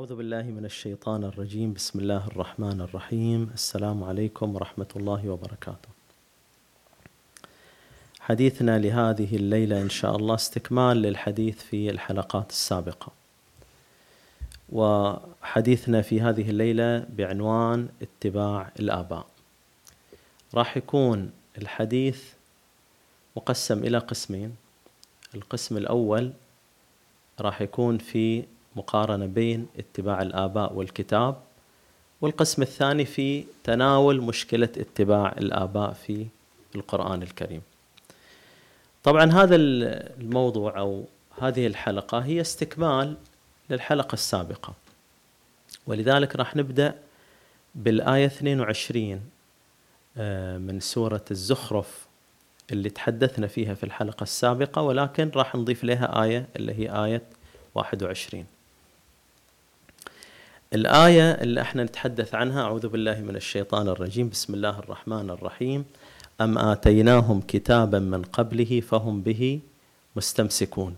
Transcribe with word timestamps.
أعوذ 0.00 0.14
بالله 0.14 0.42
من 0.42 0.64
الشيطان 0.64 1.24
الرجيم. 1.24 1.72
بسم 1.72 1.98
الله 1.98 2.26
الرحمن 2.26 2.80
الرحيم. 2.80 3.50
السلام 3.54 4.04
عليكم 4.04 4.54
ورحمة 4.54 4.86
الله 4.96 5.28
وبركاته. 5.28 5.88
حديثنا 8.20 8.78
لهذه 8.78 9.36
الليلة 9.36 9.82
إن 9.82 9.90
شاء 9.90 10.16
الله 10.16 10.34
استكمال 10.34 10.96
للحديث 10.96 11.62
في 11.62 11.90
الحلقات 11.90 12.50
السابقة. 12.50 13.12
وحديثنا 14.72 16.02
في 16.02 16.20
هذه 16.20 16.50
الليلة 16.50 16.98
بعنوان 16.98 17.88
اتباع 18.02 18.72
الآباء. 18.78 19.26
راح 20.54 20.76
يكون 20.76 21.30
الحديث 21.58 22.32
مقسم 23.36 23.78
إلى 23.84 23.98
قسمين. 23.98 24.56
القسم 25.34 25.76
الأول 25.76 26.32
راح 27.40 27.62
يكون 27.62 27.98
في 27.98 28.44
مقارنة 28.76 29.26
بين 29.26 29.66
اتباع 29.78 30.22
الآباء 30.22 30.72
والكتاب 30.72 31.36
والقسم 32.20 32.62
الثاني 32.62 33.04
في 33.04 33.44
تناول 33.64 34.20
مشكلة 34.20 34.68
اتباع 34.76 35.34
الآباء 35.38 35.92
في 35.92 36.26
القرآن 36.74 37.22
الكريم. 37.22 37.62
طبعا 39.02 39.24
هذا 39.24 39.56
الموضوع 39.56 40.78
أو 40.78 41.04
هذه 41.40 41.66
الحلقة 41.66 42.18
هي 42.18 42.40
استكمال 42.40 43.16
للحلقة 43.70 44.14
السابقة. 44.14 44.74
ولذلك 45.86 46.36
راح 46.36 46.56
نبدأ 46.56 46.94
بالآية 47.74 48.26
22 48.26 49.20
آه، 50.16 50.58
من 50.58 50.80
سورة 50.80 51.24
الزخرف 51.30 52.06
اللي 52.72 52.90
تحدثنا 52.90 53.46
فيها 53.46 53.74
في 53.74 53.84
الحلقة 53.84 54.22
السابقة 54.22 54.82
ولكن 54.82 55.30
راح 55.36 55.54
نضيف 55.54 55.84
لها 55.84 56.22
آية 56.22 56.48
اللي 56.56 56.74
هي 56.74 57.04
آية 57.04 57.22
21 57.74 58.46
الآية 60.74 61.30
اللي 61.30 61.60
إحنا 61.60 61.84
نتحدث 61.84 62.34
عنها 62.34 62.62
أعوذ 62.62 62.88
بالله 62.88 63.20
من 63.20 63.36
الشيطان 63.36 63.88
الرجيم 63.88 64.28
بسم 64.28 64.54
الله 64.54 64.78
الرحمن 64.78 65.30
الرحيم. 65.30 65.84
أم 66.40 66.58
آتيناهم 66.58 67.40
كتابا 67.48 67.98
من 67.98 68.22
قبله 68.22 68.80
فهم 68.80 69.22
به 69.22 69.60
مستمسكون. 70.16 70.96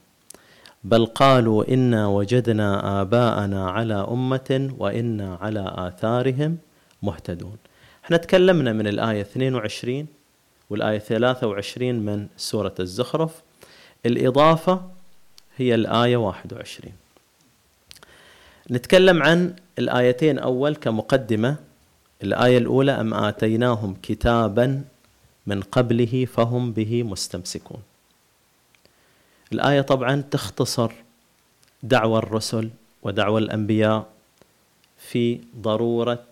بل 0.85 1.07
قالوا 1.07 1.75
إنا 1.75 2.07
وجدنا 2.07 3.01
آباءنا 3.01 3.71
على 3.71 3.95
أمة 3.95 4.75
وإنا 4.79 5.39
على 5.41 5.75
آثارهم 5.77 6.59
مهتدون. 7.03 7.57
إحنا 8.05 8.17
تكلمنا 8.17 8.73
من 8.73 8.87
الآية 8.87 9.21
22 9.21 10.07
والآية 10.71 10.99
23 10.99 11.95
من 11.95 12.27
سورة 12.37 12.75
الزخرف. 12.81 13.43
الإضافة 14.07 14.81
هي 15.57 15.75
الآية 15.75 16.17
21 16.17 16.93
نتكلم 18.71 19.23
عن 19.23 19.57
الآيتين 19.79 20.39
أول 20.39 20.77
كمقدمة 20.77 21.57
الآية 22.23 22.59
الأولى 22.59 22.93
أم 22.93 23.15
آتيناهم 23.15 23.97
كتابا 24.03 24.85
من 25.47 25.61
قبله 25.61 26.25
فهم 26.25 26.73
به 26.73 27.03
مستمسكون. 27.03 27.83
الآية 29.53 29.81
طبعا 29.81 30.21
تختصر 30.31 30.93
دعوى 31.83 32.19
الرسل 32.19 32.71
ودعوى 33.03 33.41
الأنبياء 33.41 34.07
في 34.99 35.41
ضرورة 35.57 36.27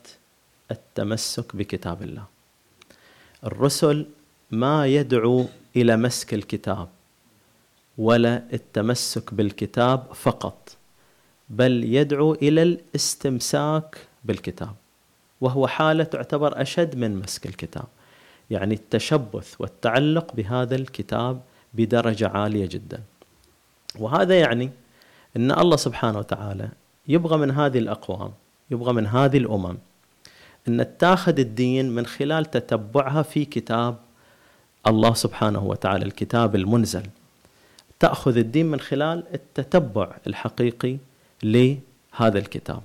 التمسك 0.71 1.57
بكتاب 1.57 2.03
الله. 2.03 2.25
الرسل 3.45 4.07
ما 4.51 4.87
يدعو 4.87 5.47
إلى 5.77 5.97
مسك 5.97 6.35
الكتاب 6.35 6.89
ولا 7.99 8.43
التمسك 8.53 9.35
بالكتاب 9.35 10.07
فقط. 10.15 10.77
بل 11.51 11.85
يدعو 11.85 12.35
إلى 12.35 12.63
الاستمساك 12.63 13.99
بالكتاب. 14.25 14.75
وهو 15.41 15.67
حالة 15.67 16.05
تعتبر 16.05 16.63
أشد 16.63 16.97
من 16.97 17.17
مسك 17.17 17.47
الكتاب. 17.47 17.85
يعني 18.51 18.75
التشبث 18.75 19.55
والتعلق 19.59 20.35
بهذا 20.35 20.77
الكتاب 20.77 21.41
بدرجة 21.75 22.29
عالية 22.29 22.67
جدا. 22.67 23.01
وهذا 23.99 24.39
يعني 24.39 24.71
إن 25.37 25.51
الله 25.51 25.77
سبحانه 25.77 26.19
وتعالى 26.19 26.69
يبغى 27.09 27.39
من 27.39 27.51
هذه 27.51 27.79
الأقوام 27.79 28.33
يبغى 28.71 28.93
من 28.93 29.07
هذه 29.07 29.39
الأمم 29.39 29.77
إن 30.69 30.87
تاخذ 30.99 31.39
الدين 31.39 31.91
من 31.91 32.07
خلال 32.07 32.45
تتبعها 32.45 33.23
في 33.23 33.45
كتاب 33.45 33.97
الله 34.87 35.15
سبحانه 35.15 35.65
وتعالى 35.65 36.05
الكتاب 36.05 36.55
المنزل. 36.55 37.03
تأخذ 38.01 38.37
الدين 38.37 38.67
من 38.67 38.81
خلال 38.81 39.25
التتبع 39.35 40.17
الحقيقي 40.27 40.97
لهذا 41.43 42.39
الكتاب. 42.39 42.83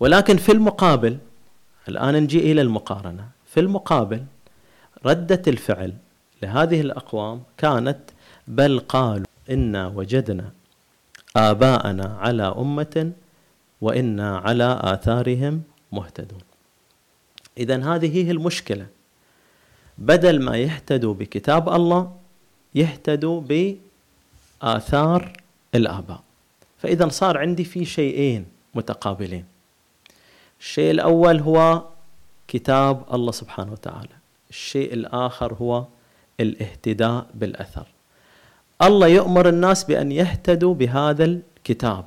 ولكن 0.00 0.36
في 0.36 0.52
المقابل 0.52 1.18
الآن 1.88 2.14
نجي 2.14 2.52
إلى 2.52 2.60
المقارنة. 2.60 3.28
في 3.46 3.60
المقابل 3.60 4.24
ردة 5.06 5.42
الفعل 5.46 5.94
لهذه 6.42 6.80
الأقوام 6.80 7.42
كانت 7.58 7.98
بل 8.48 8.80
قالوا 8.80 9.26
إنا 9.50 9.86
وجدنا 9.86 10.52
آباءنا 11.36 12.16
على 12.20 12.42
أمة 12.42 13.12
وإنا 13.80 14.38
على 14.38 14.80
آثارهم 14.82 15.62
مهتدون. 15.92 16.40
إذا 17.58 17.94
هذه 17.94 18.26
هي 18.26 18.30
المشكلة. 18.30 18.86
بدل 19.98 20.42
ما 20.42 20.56
يهتدوا 20.56 21.14
بكتاب 21.14 21.68
الله 21.68 22.16
يهتدوا 22.74 23.40
بآثار 24.62 25.32
الآباء. 25.74 26.22
فإذا 26.82 27.08
صار 27.08 27.38
عندي 27.38 27.64
في 27.64 27.84
شيئين 27.84 28.46
متقابلين. 28.74 29.44
الشيء 30.60 30.90
الأول 30.90 31.40
هو 31.40 31.82
كتاب 32.48 33.04
الله 33.14 33.32
سبحانه 33.32 33.72
وتعالى. 33.72 34.16
الشيء 34.50 34.94
الآخر 34.94 35.54
هو 35.54 35.84
الاهتداء 36.40 37.26
بالأثر. 37.34 37.86
الله 38.82 39.06
يؤمر 39.06 39.48
الناس 39.48 39.84
بأن 39.84 40.12
يهتدوا 40.12 40.74
بهذا 40.74 41.24
الكتاب. 41.24 42.04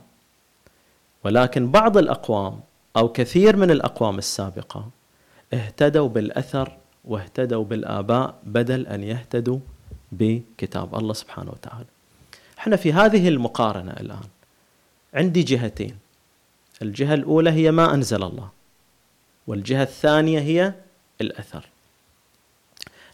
ولكن 1.24 1.72
بعض 1.72 1.98
الأقوام 1.98 2.60
أو 2.98 3.10
كثير 3.10 3.56
من 3.56 3.72
الأقوام 3.72 4.18
السابقة 4.18 4.90
اهتدوا 5.54 6.10
بالأثر 6.10 6.78
واهتدوا 7.06 7.64
بالآباء 7.64 8.36
بدل 8.44 8.88
أن 8.88 9.04
يهتدوا 9.04 9.60
بكتاب 10.12 10.96
الله 10.96 11.14
سبحانه 11.14 11.52
وتعالى. 11.52 11.86
إحنا 12.60 12.76
في 12.76 12.94
هذه 12.94 13.28
المقارنة 13.28 13.92
الآن. 13.92 14.28
عندي 15.14 15.44
جهتين. 15.44 15.98
الجهة 16.82 17.14
الأولى 17.14 17.50
هي 17.50 17.72
ما 17.72 17.94
أنزل 17.94 18.24
الله 18.24 18.50
والجهة 19.48 19.84
الثانية 19.84 20.40
هي 20.40 20.74
الأثر. 21.22 21.66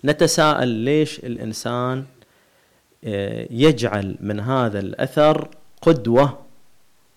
نتساءل 0.06 0.68
ليش 0.68 1.20
الإنسان 1.20 2.06
آه، 3.04 3.48
يجعل 3.52 4.16
من 4.20 4.40
هذا 4.40 4.80
الأثر 4.80 5.50
قدوة 5.82 6.40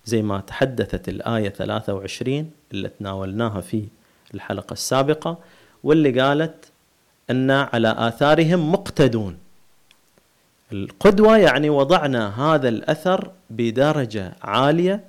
زي 0.04 0.22
ما 0.22 0.41
تحدثت 0.41 1.09
الآية 1.09 1.49
23 1.49 2.50
اللي 2.72 2.88
تناولناها 2.88 3.60
في 3.60 3.84
الحلقة 4.34 4.72
السابقة 4.72 5.38
واللي 5.84 6.20
قالت 6.20 6.64
أن 7.31 7.50
على 7.50 7.94
آثارهم 7.99 8.72
مقتدون. 8.72 9.38
القدوة 10.72 11.38
يعني 11.38 11.71
وضعنا 11.71 12.55
هذا 12.55 12.69
الأثر 12.69 13.31
بدرجة 13.50 14.37
عالية 14.43 15.05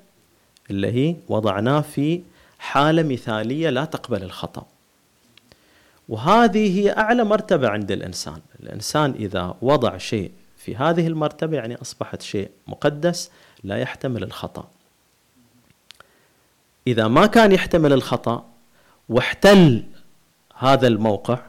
اللي 0.69 0.87
هي 0.87 1.15
وضعناه 1.27 1.81
في 1.81 2.21
حالة 2.59 3.03
مثالية 3.03 3.69
لا 3.69 3.85
تقبل 3.85 4.23
الخطأ. 4.23 4.65
وهذه 6.09 6.79
هي 6.79 6.97
أعلى 6.97 7.23
مرتبة 7.23 7.69
عند 7.69 7.91
الإنسان. 7.91 8.41
الإنسان 8.59 9.11
إذا 9.11 9.55
وضع 9.61 9.97
شيء 9.97 10.31
في 10.57 10.75
هذه 10.75 11.07
المرتبة 11.07 11.57
يعني 11.57 11.75
أصبحت 11.81 12.21
شيء 12.21 12.49
مقدس 12.67 13.31
لا 13.63 13.77
يحتمل 13.77 14.23
الخطأ. 14.23 14.67
إذا 16.87 17.07
ما 17.07 17.25
كان 17.25 17.51
يحتمل 17.51 17.93
الخطأ 17.93 18.45
واحتل 19.09 19.83
هذا 20.57 20.87
الموقع 20.87 21.39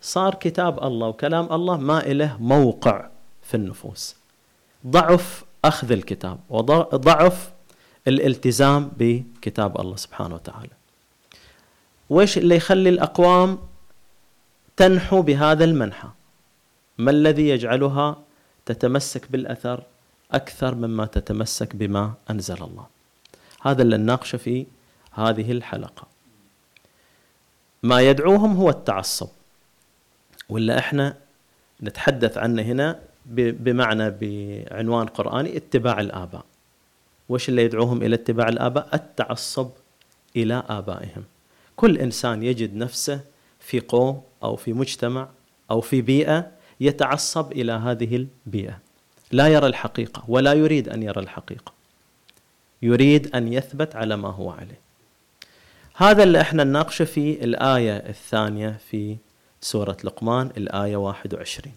صار 0.00 0.34
كتاب 0.34 0.84
الله 0.84 1.08
وكلام 1.08 1.52
الله 1.52 1.76
ما 1.76 2.06
إله 2.06 2.36
موقع. 2.42 3.09
في 3.50 3.56
النفوس. 3.56 4.16
ضعف 4.86 5.44
أخذ 5.64 5.92
الكتاب 5.92 6.38
وضعف 6.48 7.50
الالتزام 8.08 8.90
بكتاب 8.98 9.80
الله 9.80 9.96
سبحانه 9.96 10.34
وتعالى. 10.34 10.70
وإيش 12.10 12.38
اللي 12.38 12.56
يخلي 12.56 12.88
الأقوام 12.88 13.58
تنحو 14.76 15.22
بهذا 15.22 15.64
المنحى؟ 15.64 16.08
ما 16.98 17.10
الذي 17.10 17.48
يجعلها 17.48 18.18
تتمسك 18.66 19.32
بالأثر 19.32 19.82
أكثر 20.32 20.74
مما 20.74 21.06
تتمسك 21.06 21.76
بما 21.76 22.14
أنزل 22.30 22.62
الله؟ 22.62 22.86
هذا 23.62 23.82
اللي 23.82 23.96
نناقشه 23.96 24.38
في 24.38 24.66
هذه 25.12 25.52
الحلقة. 25.52 26.06
ما 27.82 28.00
يدعوهم 28.00 28.56
هو 28.56 28.70
التعصب 28.70 29.28
ولا 30.48 30.78
إحنا 30.78 31.16
نتحدث 31.82 32.38
عنه 32.38 32.62
هنا 32.62 33.00
بمعنى 33.30 34.10
بعنوان 34.10 35.06
قرآني 35.06 35.56
اتباع 35.56 36.00
الآباء. 36.00 36.44
وش 37.28 37.48
اللي 37.48 37.64
يدعوهم 37.64 38.02
إلى 38.02 38.14
اتباع 38.14 38.48
الآباء؟ 38.48 38.88
التعصب 38.94 39.70
إلى 40.36 40.62
آبائهم. 40.68 41.24
كل 41.76 41.98
إنسان 41.98 42.42
يجد 42.42 42.76
نفسه 42.76 43.20
في 43.60 43.80
قوم 43.80 44.22
أو 44.42 44.56
في 44.56 44.72
مجتمع 44.72 45.28
أو 45.70 45.80
في 45.80 46.02
بيئة 46.02 46.50
يتعصب 46.80 47.52
إلى 47.52 47.72
هذه 47.72 48.26
البيئة. 48.46 48.78
لا 49.32 49.48
يرى 49.48 49.66
الحقيقة 49.66 50.24
ولا 50.28 50.52
يريد 50.52 50.88
أن 50.88 51.02
يرى 51.02 51.20
الحقيقة. 51.20 51.72
يريد 52.82 53.36
أن 53.36 53.52
يثبت 53.52 53.96
على 53.96 54.16
ما 54.16 54.28
هو 54.28 54.50
عليه. 54.50 54.80
هذا 55.96 56.22
اللي 56.22 56.40
إحنا 56.40 56.64
نناقشه 56.64 57.04
في 57.04 57.44
الآية 57.44 57.96
الثانية 57.96 58.78
في 58.90 59.16
سورة 59.60 59.96
لقمان 60.04 60.50
الآية 60.56 60.96
21 60.96 61.74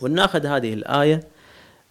وناخذ 0.00 0.46
هذه 0.46 0.74
الآية 0.74 1.24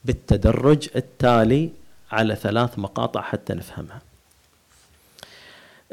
بالتدرج 0.05 0.89
التالي 0.95 1.69
على 2.11 2.35
ثلاث 2.35 2.79
مقاطع 2.79 3.21
حتى 3.21 3.53
نفهمها. 3.53 4.01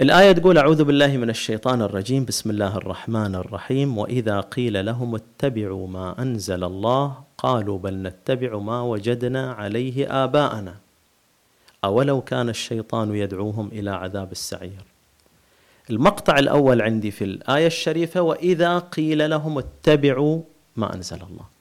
الآية 0.01 0.33
تقول 0.33 0.59
أعوذ 0.59 0.85
بالله 0.85 1.17
من 1.17 1.31
الشيطان 1.31 1.83
الرجيم. 1.83 2.25
بسم 2.25 2.51
الله 2.51 2.77
الرحمن 2.77 3.35
الرحيم. 3.35 3.99
وإذا 3.99 4.41
قيل 4.41 4.87
لهم 4.87 5.15
اتبعوا 5.15 5.89
ما 5.89 6.23
أنزل 6.23 6.65
الله 6.65 7.15
قالوا 7.39 7.79
بل 7.79 7.95
نتبع 7.95 8.59
ما 8.59 8.83
وجدنا 8.83 9.53
عليه 9.53 10.25
آباءنا. 10.25 10.75
أولو 11.85 12.21
كان 12.21 12.49
الشيطان 12.49 13.15
يدعوهم 13.15 13.69
إلى 13.73 13.91
عذاب 13.91 14.33
السعير. 14.33 14.85
المقطع 15.91 16.39
الأول 16.39 16.83
عندي 16.83 17.11
في 17.11 17.25
الآية 17.25 17.67
الشريفة 17.67 18.21
وإذا 18.21 18.79
قيل 18.79 19.31
لهم 19.31 19.59
اتبعوا 19.59 20.41
ما 20.77 20.95
أنزل 20.95 21.17
الله. 21.17 21.54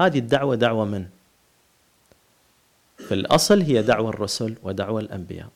هذه 0.00 0.18
الدعوة 0.18 0.54
دعوة 0.54 0.84
من؟ 0.84 1.06
في 2.98 3.14
الأصل 3.14 3.60
هي 3.62 3.82
دعوة 3.82 4.10
الرسل 4.10 4.56
ودعوة 4.62 5.00
الأنبياء. 5.00 5.48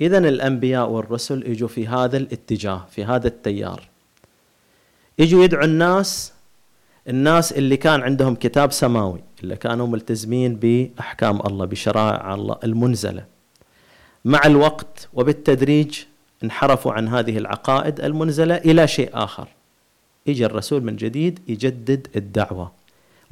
إذا 0.00 0.18
الأنبياء 0.18 0.90
والرسل 0.90 1.44
إجوا 1.44 1.68
في 1.68 1.88
هذا 1.88 2.16
الاتجاه 2.16 2.86
في 2.90 3.04
هذا 3.04 3.26
التيار. 3.26 3.88
إجوا 5.20 5.44
يدعوا 5.44 5.64
الناس 5.64 6.32
الناس 7.08 7.52
اللي 7.52 7.76
كان 7.76 8.00
عندهم 8.02 8.34
كتاب 8.34 8.72
سماوي 8.72 9.20
اللي 9.42 9.56
كانوا 9.56 9.86
ملتزمين 9.86 10.56
بأحكام 10.56 11.40
الله 11.40 11.64
بشرائع 11.64 12.34
الله 12.34 12.58
المنزلة. 12.64 13.24
مع 14.24 14.40
الوقت 14.44 15.08
وبالتدريج 15.12 15.98
انحرفوا 16.44 16.92
عن 16.92 17.08
هذه 17.08 17.38
العقائد 17.38 18.00
المنزلة 18.00 18.56
إلى 18.56 18.88
شيء 18.88 19.10
آخر. 19.12 19.48
إجا 20.28 20.46
الرسول 20.46 20.82
من 20.82 20.96
جديد 20.96 21.40
يجدد 21.48 22.08
الدعوة. 22.16 22.83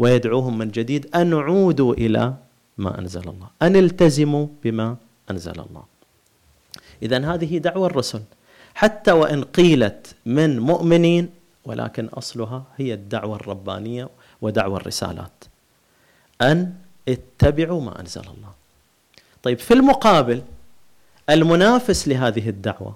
ويدعوهم 0.02 0.58
من 0.58 0.70
جديد 0.70 1.16
أن 1.16 1.34
عودوا 1.34 1.94
إلى 1.94 2.34
ما 2.78 2.98
أنزل 2.98 3.20
الله 3.20 3.46
أن 3.62 3.76
التزموا 3.76 4.46
بما 4.64 4.96
أنزل 5.30 5.52
الله. 5.52 5.84
إذا 7.02 7.34
هذه 7.34 7.58
دعوة 7.58 7.86
الرسل 7.86 8.22
حتى 8.74 9.12
وإن 9.12 9.44
قيلت 9.44 10.14
من 10.26 10.58
مؤمنين 10.58 11.28
ولكن 11.64 12.06
أصلها 12.06 12.62
هي 12.76 12.94
الدعوة 12.94 13.36
الربانية 13.36 14.08
ودعوة 14.42 14.76
الرسالات 14.76 15.44
أن 16.42 16.74
اتبعوا 17.08 17.80
ما 17.80 18.00
أنزل 18.00 18.20
الله. 18.20 18.52
طيب 19.42 19.58
في 19.58 19.74
المقابل 19.74 20.42
المنافس 21.30 22.08
لهذه 22.08 22.48
الدعوة 22.48 22.94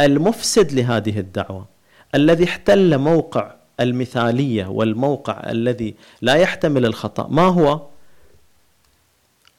المفسد 0.00 0.72
لهذه 0.72 1.18
الدعوة 1.18 1.66
الذي 2.14 2.44
احتل 2.44 2.98
موقع 2.98 3.54
المثالية 3.80 4.66
والموقع 4.66 5.50
الذي 5.50 5.94
لا 6.22 6.34
يحتمل 6.34 6.86
الخطأ. 6.86 7.28
ما 7.28 7.46
هو؟ 7.46 7.80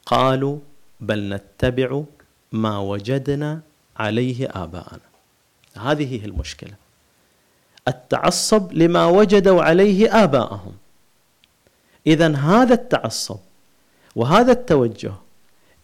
قالوا 0.06 0.58
بل 1.00 1.34
نتبع 1.34 2.02
ما 2.52 2.78
وجدنا 2.78 3.60
عليه 3.96 4.48
آباءنا. 4.50 5.00
هذه 5.76 6.20
هي 6.20 6.24
المشكلة. 6.24 6.74
التعصب 7.88 8.72
لما 8.72 9.06
وجدوا 9.06 9.62
عليه 9.62 10.24
آباءهم. 10.24 10.72
إذا 12.06 12.36
هذا 12.36 12.74
التعصب 12.74 13.38
وهذا 14.16 14.52
التوجه 14.52 15.12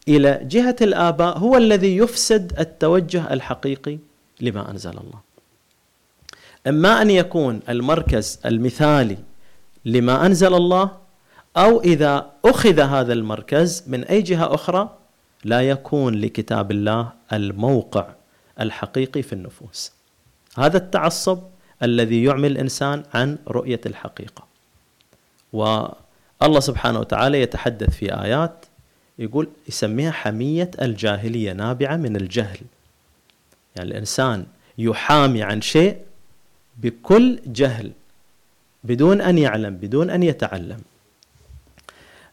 إلى 0.08 0.40
جهة 0.42 0.76
الآباء 0.82 1.38
هو 1.38 1.56
الذي 1.56 1.96
يفسد 1.96 2.58
التوجه 2.58 3.32
الحقيقي 3.32 3.98
لما 4.40 4.70
أنزل 4.70 4.90
الله. 4.90 5.31
إما 6.66 7.02
أن 7.02 7.10
يكون 7.10 7.60
المركز 7.68 8.40
المثالي 8.46 9.18
لما 9.84 10.26
أنزل 10.26 10.54
الله 10.54 10.90
أو 11.56 11.80
إذا 11.80 12.30
أخذ 12.44 12.80
هذا 12.80 13.12
المركز 13.12 13.84
من 13.86 14.04
أي 14.04 14.22
جهة 14.22 14.54
أخرى 14.54 14.96
لا 15.44 15.60
يكون 15.60 16.14
لكتاب 16.14 16.70
الله 16.70 17.12
الموقع 17.32 18.06
الحقيقي 18.60 19.22
في 19.22 19.32
النفوس. 19.32 19.92
هذا 20.58 20.76
التعصب 20.76 21.38
الذي 21.82 22.24
يعمي 22.24 22.46
الإنسان 22.46 23.02
عن 23.14 23.38
رؤية 23.48 23.80
الحقيقة. 23.86 24.44
والله 25.52 26.60
سبحانه 26.60 27.00
وتعالى 27.00 27.42
يتحدث 27.42 27.90
في 27.90 28.14
آيات 28.22 28.66
يقول 29.18 29.48
يسميها 29.68 30.10
حمية 30.10 30.70
الجاهلية 30.82 31.52
نابعة 31.52 31.96
من 31.96 32.16
الجهل. 32.16 32.60
يعني 33.76 33.90
الإنسان 33.90 34.46
يحامي 34.78 35.42
عن 35.42 35.60
شيء 35.60 35.96
بكل 36.76 37.40
جهل 37.46 37.92
بدون 38.84 39.20
أن 39.20 39.38
يعلم 39.38 39.76
بدون 39.76 40.10
أن 40.10 40.22
يتعلم. 40.22 40.80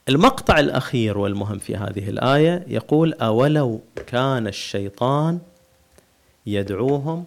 المقطع 0.10 0.60
الأخير 0.60 1.18
والمهم 1.18 1.58
في 1.58 1.76
هذه 1.76 2.10
الآية 2.10 2.66
يقول 2.68 3.14
أولو 3.14 3.82
كان 4.08 4.48
الشيطان 4.48 5.40
يدعوهم 6.46 7.26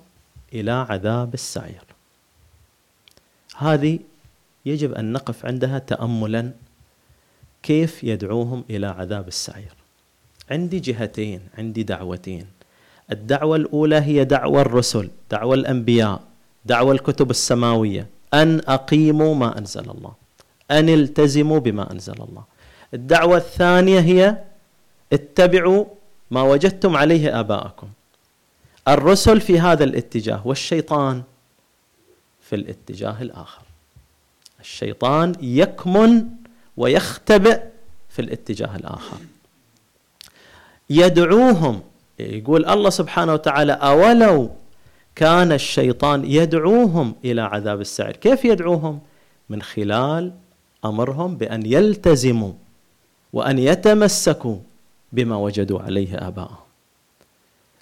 إلى 0.52 0.70
عذاب 0.70 1.34
السعير. 1.34 1.84
هذه 3.56 3.98
يجب 4.66 4.92
أن 4.92 5.12
نقف 5.12 5.46
عندها 5.46 5.78
تأملا 5.78 6.52
كيف 7.62 8.04
يدعوهم 8.04 8.64
إلى 8.70 8.86
عذاب 8.86 9.28
السعير. 9.28 9.74
عندي 10.50 10.80
جهتين 10.80 11.40
عندي 11.58 11.82
دعوتين. 11.82 12.46
الدعوة 13.12 13.56
الأولى 13.56 13.96
هي 13.96 14.24
دعوة 14.24 14.60
الرسل 14.60 15.10
دعوة 15.30 15.54
الأنبياء. 15.54 16.31
دعوة 16.64 16.92
الكتب 16.92 17.30
السماوية. 17.30 18.06
أن 18.34 18.60
أقيموا 18.68 19.34
ما 19.34 19.58
أنزل 19.58 19.90
الله. 19.90 20.12
أن 20.70 20.88
التزموا 20.88 21.58
بما 21.58 21.92
أنزل 21.92 22.12
الله. 22.12 22.44
الدعوة 22.94 23.36
الثانية 23.36 24.00
هي 24.00 24.38
اتبعوا 25.12 25.84
ما 26.30 26.42
وجدتم 26.42 26.96
عليه 26.96 27.40
آباءكم. 27.40 27.88
الرسل 28.88 29.40
في 29.40 29.60
هذا 29.60 29.84
الاتجاه 29.84 30.46
والشيطان 30.46 31.22
في 32.40 32.56
الاتجاه 32.56 33.22
الآخر. 33.22 33.62
الشيطان 34.60 35.34
يكمن 35.40 36.24
ويختبئ 36.76 37.60
في 38.10 38.22
الاتجاه 38.22 38.76
الآخر. 38.76 39.16
يدعوهم 40.90 41.82
يقول 42.18 42.66
الله 42.66 42.90
سبحانه 42.90 43.32
وتعالى 43.32 43.72
أولو 43.72 44.50
كان 45.16 45.52
الشيطان 45.52 46.24
يدعوهم 46.24 47.14
إلى 47.24 47.42
عذاب 47.42 47.80
السعير 47.80 48.16
كيف 48.16 48.44
يدعوهم؟ 48.44 49.00
من 49.48 49.62
خلال 49.62 50.32
أمرهم 50.84 51.36
بأن 51.36 51.66
يلتزموا 51.66 52.52
وأن 53.32 53.58
يتمسكوا 53.58 54.56
بما 55.12 55.36
وجدوا 55.36 55.80
عليه 55.80 56.28
آباءهم 56.28 56.56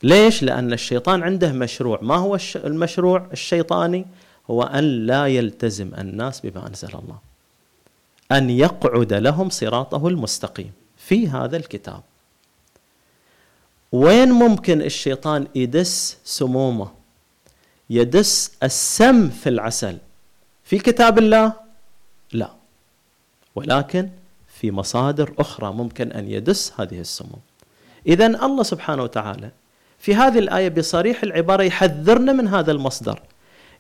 ليش؟ 0.03 0.43
لأن 0.43 0.73
الشيطان 0.73 1.23
عنده 1.23 1.53
مشروع 1.53 1.99
ما 2.03 2.17
هو 2.17 2.39
المشروع 2.57 3.27
الشيطاني؟ 3.33 4.07
هو 4.51 4.63
أن 4.63 4.85
لا 4.85 5.27
يلتزم 5.27 5.91
الناس 5.99 6.41
بما 6.41 6.67
أنزل 6.67 6.89
الله 6.89 7.19
أن 8.33 8.51
يقعد 8.51 9.13
لهم 9.13 9.51
صراطه 9.51 10.09
المستقيم 10.09 10.73
في 10.97 11.29
هذا 11.29 11.57
الكتاب 11.57 12.01
وين 13.93 14.29
ممكن 14.33 14.83
الشيطان 14.83 15.47
يدس 15.55 16.19
سمومه 16.25 17.00
يدس 17.91 18.53
السم 18.63 19.29
في 19.29 19.49
العسل. 19.49 19.97
في 20.65 20.79
كتاب 20.79 21.19
الله؟ 21.19 21.53
لا. 22.33 22.51
ولكن 23.55 24.09
في 24.61 24.71
مصادر 24.71 25.35
أخرى 25.39 25.73
ممكن 25.73 26.13
أن 26.13 26.31
يدس 26.31 26.73
هذه 26.79 27.01
السموم. 27.01 27.41
اذا 28.07 28.27
الله 28.27 28.63
سبحانه 28.63 29.03
وتعالى 29.03 29.51
في 29.99 30.15
هذه 30.15 30.39
الآية 30.39 30.69
بصريح 30.69 31.23
العبارة 31.23 31.63
يحذرنا 31.63 32.33
من 32.33 32.49
هذا 32.49 32.73
المصدر. 32.73 33.23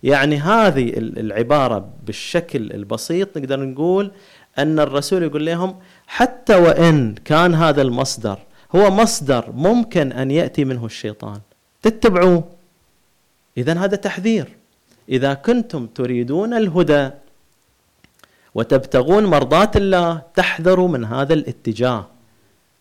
يعني 0.02 0.36
هذه 0.36 0.92
العبارة 0.96 1.88
بالشكل 2.06 2.72
البسيط 2.72 3.38
نقدر 3.38 3.60
نقول 3.60 4.10
أن 4.58 4.80
الرسول 4.80 5.22
يقول 5.22 5.46
لهم 5.46 5.78
حتى 6.06 6.54
وإن 6.54 7.14
كان 7.24 7.54
هذا 7.54 7.82
المصدر 7.82 8.38
هو 8.76 8.90
مصدر 8.90 9.52
ممكن 9.52 10.12
أن 10.12 10.30
يأتي 10.30 10.64
منه 10.64 10.86
الشيطان. 10.86 11.40
تتبعوه؟ 11.82 12.59
اذا 13.60 13.74
هذا 13.84 13.96
تحذير. 13.96 14.46
إذا 15.08 15.34
كنتم 15.34 15.86
تريدون 15.86 16.54
الهدى 16.54 17.10
وتبتغون 18.54 19.24
مرضاه 19.26 19.70
الله 19.76 20.22
تحذروا 20.34 20.88
من 20.88 21.04
هذا 21.04 21.34
الاتجاه 21.34 22.06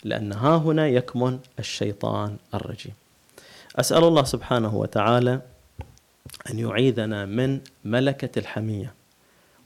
لأن 0.04 0.30
ها 0.34 0.56
هنا 0.58 0.88
يكمن 0.88 1.40
الشيطان 1.60 2.38
الرجيم. 2.54 2.94
أسأل 3.76 4.04
الله 4.04 4.24
سبحانه 4.24 4.74
وتعالى 4.76 5.42
أن 6.50 6.56
يعيذنا 6.60 7.26
من 7.26 7.60
ملكة 7.86 8.40
الحمية 8.40 8.94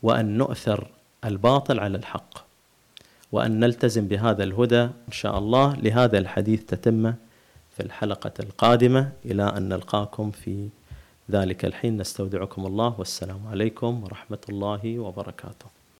وأن 0.03 0.37
نؤثر 0.37 0.87
الباطل 1.25 1.79
على 1.79 1.97
الحق 1.97 2.33
وأن 3.31 3.59
نلتزم 3.59 4.07
بهذا 4.07 4.43
الهدى 4.43 4.81
إن 4.81 5.11
شاء 5.11 5.37
الله. 5.37 5.75
لهذا 5.75 6.17
الحديث 6.17 6.61
تتمة 6.65 7.13
في 7.77 7.83
الحلقة 7.83 8.31
القادمة. 8.39 9.11
إلى 9.25 9.43
أن 9.57 9.69
نلقاكم 9.69 10.31
في 10.31 10.69
ذلك 11.31 11.65
الحين 11.65 11.97
نستودعكم 11.97 12.65
الله 12.65 12.95
والسلام 12.99 13.47
عليكم 13.47 14.03
ورحمة 14.03 14.39
الله 14.49 14.99
وبركاته. 14.99 15.82